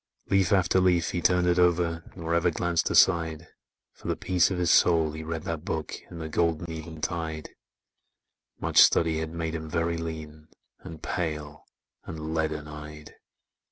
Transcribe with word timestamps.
Leaf 0.31 0.51
after 0.51 0.79
leaf 0.79 1.11
he 1.11 1.21
turned 1.21 1.45
it 1.45 1.59
o'er 1.59 2.01
Nor 2.15 2.33
ever 2.33 2.49
glanced 2.49 2.89
aside, 2.89 3.45
For 3.93 4.07
the 4.07 4.15
peace 4.15 4.49
of 4.49 4.57
his 4.57 4.71
soul 4.71 5.11
he 5.11 5.23
read 5.23 5.43
that 5.43 5.63
book 5.63 5.95
In 6.09 6.17
the 6.17 6.27
golden 6.27 6.71
eventide: 6.71 7.51
Much 8.59 8.81
study 8.81 9.19
had 9.19 9.29
made 9.31 9.53
him 9.53 9.69
very 9.69 9.97
lean, 9.97 10.47
And 10.79 11.03
pale, 11.03 11.67
and 12.03 12.33
leaden 12.33 12.67
eyed. 12.67 13.13